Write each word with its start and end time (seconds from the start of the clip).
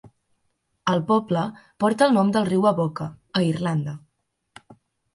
El 0.93 1.03
poble 1.11 1.43
porta 1.85 2.07
el 2.09 2.17
nom 2.17 2.33
del 2.39 2.49
riu 2.51 2.67
Avoca, 2.73 3.11
a 3.43 3.47
Irlanda. 3.53 3.99